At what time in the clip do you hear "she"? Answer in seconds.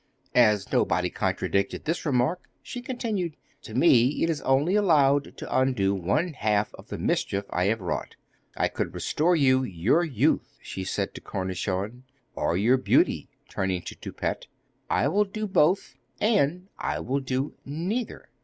2.63-2.81, 10.59-10.83